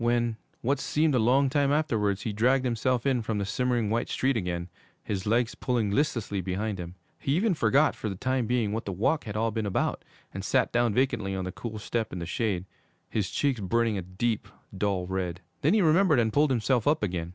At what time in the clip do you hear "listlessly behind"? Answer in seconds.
5.91-6.79